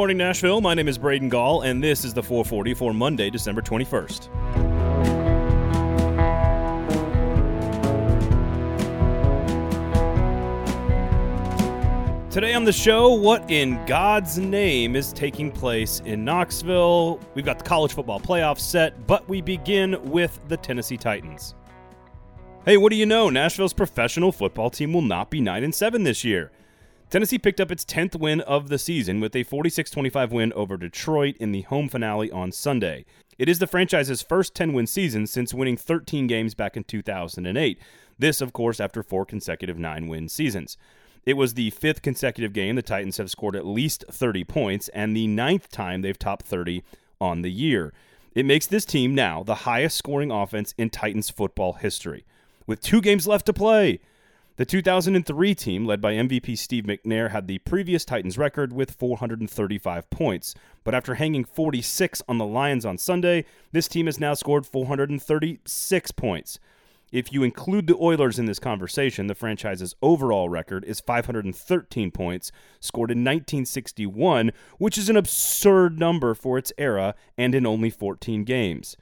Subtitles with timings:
[0.00, 0.62] morning, Nashville.
[0.62, 4.30] My name is Braden Gall, and this is the 440 for Monday, December 21st.
[12.30, 17.20] Today on the show, what in God's name is taking place in Knoxville?
[17.34, 21.54] We've got the college football playoffs set, but we begin with the Tennessee Titans.
[22.64, 23.28] Hey, what do you know?
[23.28, 26.52] Nashville's professional football team will not be 9 and 7 this year.
[27.10, 30.76] Tennessee picked up its 10th win of the season with a 46 25 win over
[30.76, 33.04] Detroit in the home finale on Sunday.
[33.36, 37.80] It is the franchise's first 10 win season since winning 13 games back in 2008.
[38.16, 40.76] This, of course, after four consecutive nine win seasons.
[41.26, 45.16] It was the fifth consecutive game the Titans have scored at least 30 points, and
[45.16, 46.84] the ninth time they've topped 30
[47.20, 47.92] on the year.
[48.36, 52.24] It makes this team now the highest scoring offense in Titans football history.
[52.68, 53.98] With two games left to play,
[54.56, 60.10] the 2003 team, led by MVP Steve McNair, had the previous Titans record with 435
[60.10, 60.54] points.
[60.84, 66.10] But after hanging 46 on the Lions on Sunday, this team has now scored 436
[66.12, 66.58] points.
[67.12, 72.52] If you include the Oilers in this conversation, the franchise's overall record is 513 points,
[72.78, 78.44] scored in 1961, which is an absurd number for its era and in only 14
[78.44, 78.96] games.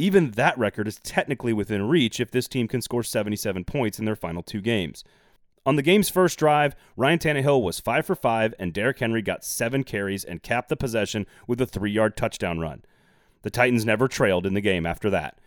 [0.00, 4.04] Even that record is technically within reach if this team can score 77 points in
[4.04, 5.02] their final two games.
[5.66, 9.44] On the game's first drive, Ryan Tannehill was 5 for 5, and Derrick Henry got
[9.44, 12.84] 7 carries and capped the possession with a 3 yard touchdown run.
[13.42, 15.38] The Titans never trailed in the game after that.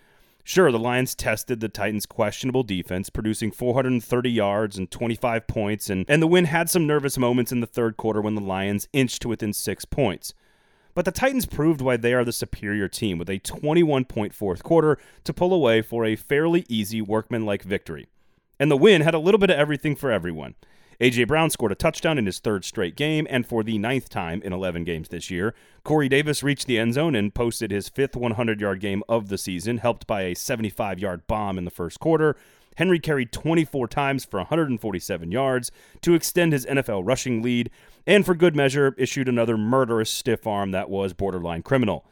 [0.43, 6.05] Sure, the Lions tested the Titans' questionable defense, producing 430 yards and 25 points, and,
[6.09, 9.21] and the win had some nervous moments in the third quarter when the Lions inched
[9.21, 10.33] to within six points.
[10.93, 14.63] But the Titans proved why they are the superior team with a 21 point fourth
[14.63, 18.07] quarter to pull away for a fairly easy workmanlike victory.
[18.59, 20.55] And the win had a little bit of everything for everyone.
[20.99, 21.23] A.J.
[21.23, 24.53] Brown scored a touchdown in his third straight game, and for the ninth time in
[24.53, 25.55] 11 games this year.
[25.83, 29.39] Corey Davis reached the end zone and posted his fifth 100 yard game of the
[29.39, 32.35] season, helped by a 75 yard bomb in the first quarter.
[32.77, 35.71] Henry carried 24 times for 147 yards
[36.01, 37.69] to extend his NFL rushing lead,
[38.07, 42.05] and for good measure, issued another murderous stiff arm that was borderline criminal.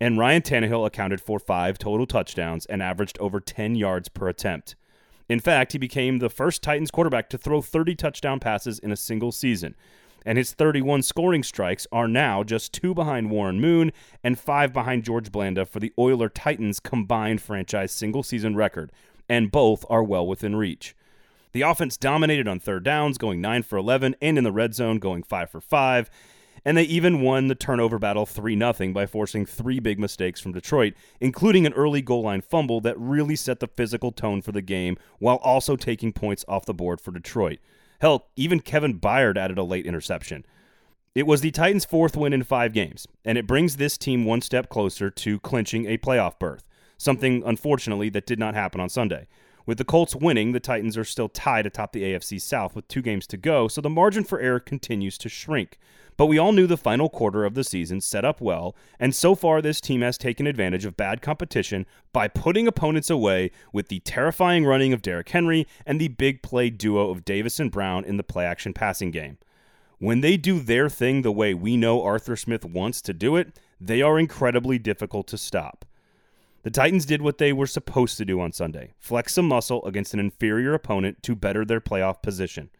[0.00, 4.74] And Ryan Tannehill accounted for five total touchdowns and averaged over 10 yards per attempt.
[5.28, 8.96] In fact, he became the first Titans quarterback to throw 30 touchdown passes in a
[8.96, 9.74] single season.
[10.26, 13.92] And his 31 scoring strikes are now just two behind Warren Moon
[14.22, 18.92] and five behind George Blanda for the Oiler Titans combined franchise single season record,
[19.28, 20.94] and both are well within reach.
[21.52, 24.98] The offense dominated on third downs, going 9 for 11, and in the red zone,
[24.98, 26.10] going 5 for 5.
[26.64, 30.52] And they even won the turnover battle 3 0 by forcing three big mistakes from
[30.52, 34.62] Detroit, including an early goal line fumble that really set the physical tone for the
[34.62, 37.58] game while also taking points off the board for Detroit.
[38.00, 40.44] Hell, even Kevin Byard added a late interception.
[41.14, 44.40] It was the Titans' fourth win in five games, and it brings this team one
[44.40, 46.66] step closer to clinching a playoff berth,
[47.02, 49.26] something, unfortunately, that did not happen on Sunday.
[49.64, 53.02] With the Colts winning, the Titans are still tied atop the AFC South with two
[53.02, 55.78] games to go, so the margin for error continues to shrink.
[56.16, 59.34] But we all knew the final quarter of the season set up well, and so
[59.34, 64.00] far this team has taken advantage of bad competition by putting opponents away with the
[64.00, 68.16] terrifying running of Derrick Henry and the big play duo of Davis and Brown in
[68.16, 69.38] the play action passing game.
[69.98, 73.58] When they do their thing the way we know Arthur Smith wants to do it,
[73.80, 75.84] they are incredibly difficult to stop.
[76.62, 80.14] The Titans did what they were supposed to do on Sunday flex some muscle against
[80.14, 82.70] an inferior opponent to better their playoff position.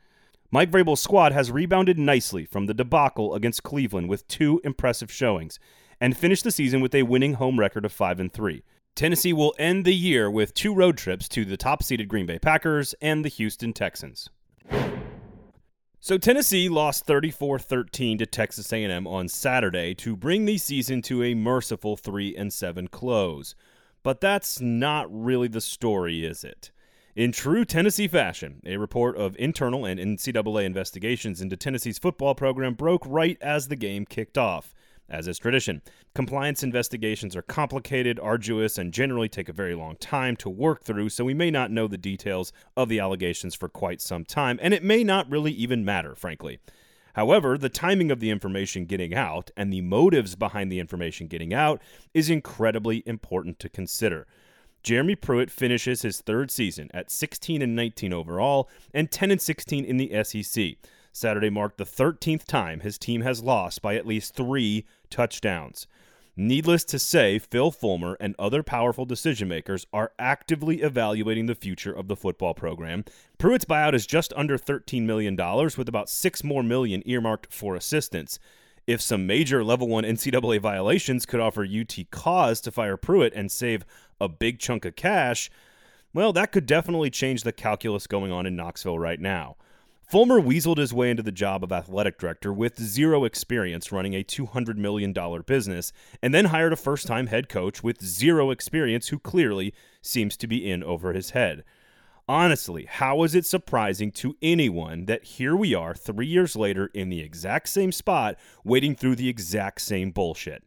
[0.52, 5.58] Mike Vrabel's squad has rebounded nicely from the debacle against Cleveland with two impressive showings
[6.00, 8.62] and finished the season with a winning home record of 5 and 3.
[8.94, 12.94] Tennessee will end the year with two road trips to the top-seeded Green Bay Packers
[13.00, 14.28] and the Houston Texans.
[15.98, 21.34] So Tennessee lost 34-13 to Texas A&M on Saturday to bring the season to a
[21.34, 23.54] merciful 3 and 7 close.
[24.02, 26.70] But that's not really the story, is it?
[27.14, 32.74] In true Tennessee fashion, a report of internal and NCAA investigations into Tennessee's football program
[32.74, 34.74] broke right as the game kicked off.
[35.10, 35.82] As is tradition,
[36.14, 41.10] compliance investigations are complicated, arduous, and generally take a very long time to work through,
[41.10, 44.72] so we may not know the details of the allegations for quite some time, and
[44.72, 46.60] it may not really even matter, frankly.
[47.14, 51.52] However, the timing of the information getting out and the motives behind the information getting
[51.52, 51.80] out
[52.14, 54.26] is incredibly important to consider.
[54.82, 59.84] Jeremy Pruitt finishes his third season at 16 and 19 overall and 10 and 16
[59.84, 60.76] in the SEC.
[61.12, 65.86] Saturday marked the 13th time his team has lost by at least 3 touchdowns.
[66.34, 71.92] Needless to say, Phil Fulmer and other powerful decision makers are actively evaluating the future
[71.92, 73.04] of the football program.
[73.36, 78.38] Pruitt's buyout is just under $13 million, with about 6 more million earmarked for assistants.
[78.86, 83.52] If some major level 1 NCAA violations could offer UT cause to fire Pruitt and
[83.52, 83.84] save
[84.18, 85.50] a big chunk of cash,
[86.14, 89.56] well, that could definitely change the calculus going on in Knoxville right now.
[90.06, 94.22] Fulmer weaseled his way into the job of athletic director with zero experience running a
[94.22, 95.14] $200 million
[95.46, 99.72] business, and then hired a first time head coach with zero experience who clearly
[100.02, 101.64] seems to be in over his head.
[102.28, 107.08] Honestly, how is it surprising to anyone that here we are three years later in
[107.08, 110.62] the exact same spot, waiting through the exact same bullshit?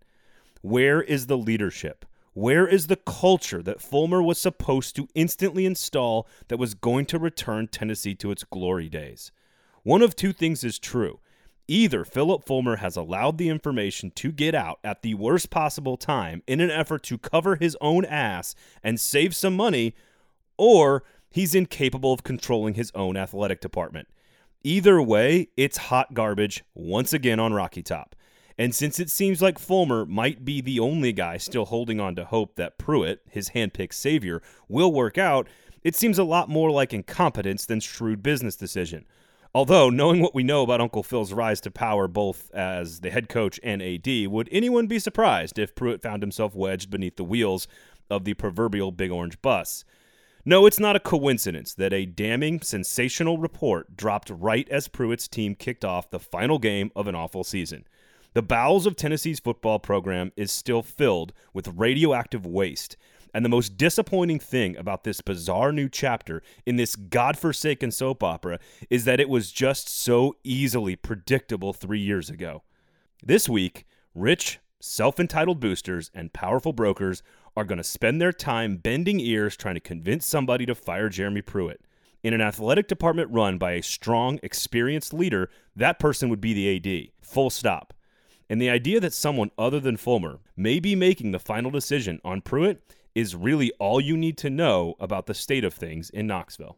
[0.62, 2.06] Where is the leadership?
[2.36, 7.18] Where is the culture that Fulmer was supposed to instantly install that was going to
[7.18, 9.32] return Tennessee to its glory days?
[9.84, 11.22] One of two things is true.
[11.70, 16.44] Either Philip Fulmer has allowed the information to get out at the worst possible time
[16.46, 18.54] in an effort to cover his own ass
[18.84, 19.96] and save some money,
[20.58, 24.10] or he's incapable of controlling his own athletic department.
[24.62, 28.14] Either way, it's hot garbage once again on Rocky Top.
[28.58, 32.26] And since it seems like Fulmer might be the only guy still holding on to
[32.26, 35.48] hope that Pruitt, his handpicked savior, will work out,
[35.84, 39.06] it seems a lot more like incompetence than shrewd business decision.
[39.54, 43.30] Although, knowing what we know about Uncle Phil's rise to power both as the head
[43.30, 47.68] coach and AD, would anyone be surprised if Pruitt found himself wedged beneath the wheels
[48.10, 49.86] of the proverbial big orange bus?
[50.44, 55.56] No, it's not a coincidence that a damning, sensational report dropped right as Pruitt's team
[55.56, 57.86] kicked off the final game of an awful season.
[58.36, 62.98] The bowels of Tennessee's football program is still filled with radioactive waste.
[63.34, 68.60] And the most disappointing thing about this bizarre new chapter in this godforsaken soap opera
[68.90, 72.64] is that it was just so easily predictable three years ago.
[73.24, 77.24] This week, rich, self entitled boosters and powerful brokers
[77.56, 81.42] are going to spend their time bending ears trying to convince somebody to fire Jeremy
[81.42, 81.80] Pruitt.
[82.22, 86.76] In an athletic department run by a strong, experienced leader, that person would be the
[86.76, 87.12] AD.
[87.22, 87.94] Full stop.
[88.50, 92.42] And the idea that someone other than Fulmer may be making the final decision on
[92.42, 92.82] Pruitt
[93.16, 96.78] is really all you need to know about the state of things in Knoxville.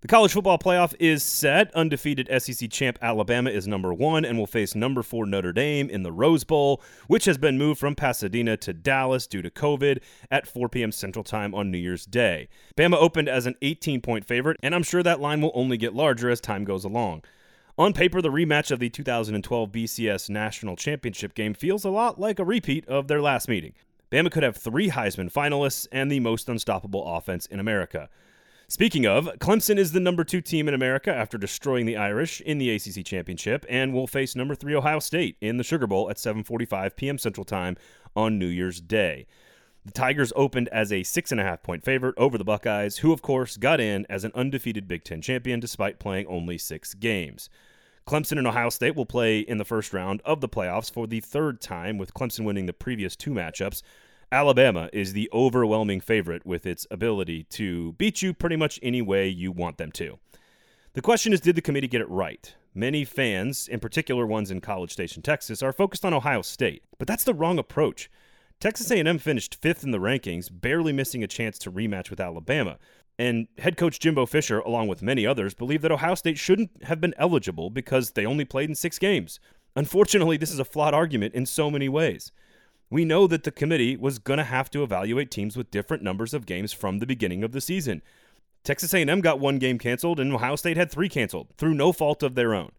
[0.00, 1.70] The college football playoff is set.
[1.74, 6.02] Undefeated SEC champ Alabama is number one and will face number four Notre Dame in
[6.02, 10.46] the Rose Bowl, which has been moved from Pasadena to Dallas due to COVID at
[10.46, 10.90] 4 p.m.
[10.90, 12.48] Central Time on New Year's Day.
[12.78, 15.94] Bama opened as an 18 point favorite, and I'm sure that line will only get
[15.94, 17.22] larger as time goes along.
[17.78, 22.38] On paper, the rematch of the 2012 BCS National Championship game feels a lot like
[22.38, 23.72] a repeat of their last meeting.
[24.10, 28.08] Bama could have three Heisman finalists and the most unstoppable offense in America.
[28.68, 32.58] Speaking of, Clemson is the number two team in America after destroying the Irish in
[32.58, 36.18] the ACC Championship and will face number three Ohio State in the Sugar Bowl at
[36.18, 37.18] 7:45 p.m.
[37.18, 37.76] Central Time
[38.14, 39.26] on New Year's Day.
[39.84, 43.12] The Tigers opened as a six and a half point favorite over the Buckeyes, who
[43.12, 47.48] of course got in as an undefeated Big Ten champion despite playing only six games.
[48.06, 51.20] Clemson and Ohio State will play in the first round of the playoffs for the
[51.20, 53.82] third time, with Clemson winning the previous two matchups.
[54.32, 59.28] Alabama is the overwhelming favorite with its ability to beat you pretty much any way
[59.28, 60.18] you want them to.
[60.92, 62.54] The question is did the committee get it right?
[62.74, 67.08] Many fans, in particular ones in College Station, Texas, are focused on Ohio State, but
[67.08, 68.10] that's the wrong approach.
[68.60, 72.76] Texas A&M finished 5th in the rankings, barely missing a chance to rematch with Alabama.
[73.18, 77.00] And head coach Jimbo Fisher, along with many others, believe that Ohio State shouldn't have
[77.00, 79.40] been eligible because they only played in six games.
[79.74, 82.32] Unfortunately, this is a flawed argument in so many ways.
[82.90, 86.34] We know that the committee was going to have to evaluate teams with different numbers
[86.34, 88.02] of games from the beginning of the season.
[88.62, 92.22] Texas A&M got one game canceled and Ohio State had 3 canceled through no fault
[92.22, 92.72] of their own.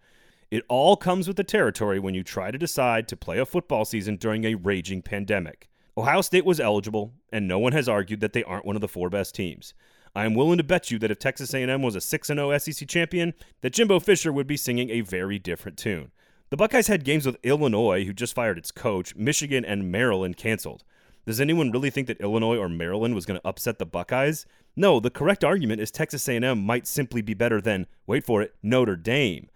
[0.52, 3.84] It all comes with the territory when you try to decide to play a football
[3.84, 5.70] season during a raging pandemic.
[5.98, 8.88] Ohio State was eligible, and no one has argued that they aren't one of the
[8.88, 9.74] four best teams.
[10.16, 13.34] I am willing to bet you that if Texas A&M was a 6-0 SEC champion,
[13.60, 16.12] that Jimbo Fisher would be singing a very different tune.
[16.50, 20.84] The Buckeyes had games with Illinois, who just fired its coach, Michigan, and Maryland canceled.
[21.26, 24.46] Does anyone really think that Illinois or Maryland was going to upset the Buckeyes?
[24.76, 28.56] No, the correct argument is Texas A&M might simply be better than, wait for it,
[28.64, 29.50] Notre Dame.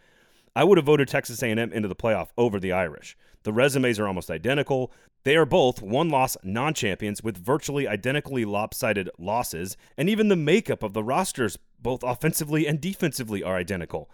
[0.55, 3.17] I would have voted Texas A&M into the playoff over the Irish.
[3.45, 4.91] The resumes are almost identical.
[5.23, 10.35] They are both one loss non champions with virtually identically lopsided losses, and even the
[10.35, 14.09] makeup of the rosters, both offensively and defensively, are identical.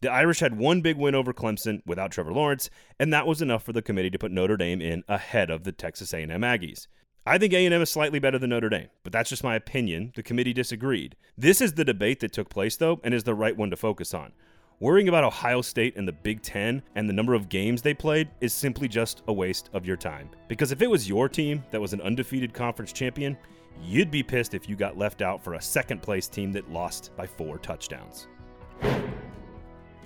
[0.00, 3.62] The Irish had one big win over Clemson without Trevor Lawrence, and that was enough
[3.62, 6.88] for the committee to put Notre Dame in ahead of the Texas A&M Aggies.
[7.24, 10.12] I think A&M is slightly better than Notre Dame, but that's just my opinion.
[10.16, 11.14] The committee disagreed.
[11.38, 14.12] This is the debate that took place though and is the right one to focus
[14.12, 14.32] on.
[14.80, 18.28] Worrying about Ohio State and the Big Ten and the number of games they played
[18.40, 20.28] is simply just a waste of your time.
[20.48, 23.38] Because if it was your team that was an undefeated conference champion,
[23.80, 27.12] you'd be pissed if you got left out for a second place team that lost
[27.16, 28.26] by four touchdowns.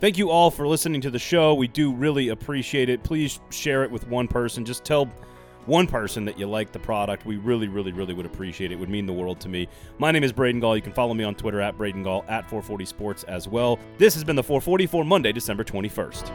[0.00, 1.54] Thank you all for listening to the show.
[1.54, 3.02] We do really appreciate it.
[3.02, 4.66] Please share it with one person.
[4.66, 5.10] Just tell
[5.68, 7.26] one person that you like the product.
[7.26, 8.74] We really, really, really would appreciate it.
[8.74, 9.68] It would mean the world to me.
[9.98, 10.74] My name is Braden Gall.
[10.74, 13.78] You can follow me on Twitter at Braden Gall at 440 Sports as well.
[13.98, 16.26] This has been the 440 for Monday, December 21st.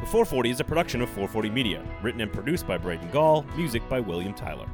[0.00, 3.88] The 440 is a production of 440 Media, written and produced by Braden Gall, music
[3.88, 4.68] by William Tyler.